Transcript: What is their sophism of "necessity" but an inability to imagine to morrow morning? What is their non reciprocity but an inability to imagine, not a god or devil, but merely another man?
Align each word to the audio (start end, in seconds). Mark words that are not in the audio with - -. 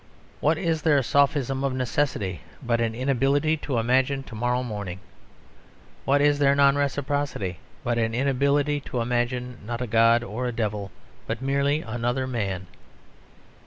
What 0.39 0.57
is 0.57 0.81
their 0.81 1.03
sophism 1.03 1.63
of 1.63 1.75
"necessity" 1.75 2.41
but 2.63 2.81
an 2.81 2.95
inability 2.95 3.55
to 3.57 3.77
imagine 3.77 4.23
to 4.23 4.33
morrow 4.33 4.63
morning? 4.63 4.99
What 6.05 6.21
is 6.21 6.39
their 6.39 6.55
non 6.55 6.75
reciprocity 6.75 7.59
but 7.83 7.99
an 7.99 8.15
inability 8.15 8.79
to 8.79 9.01
imagine, 9.01 9.59
not 9.63 9.79
a 9.79 9.85
god 9.85 10.23
or 10.23 10.51
devil, 10.51 10.89
but 11.27 11.39
merely 11.39 11.81
another 11.83 12.25
man? 12.25 12.65